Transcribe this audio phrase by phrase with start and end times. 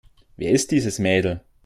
[0.35, 1.41] Wer ist dieses Mädel?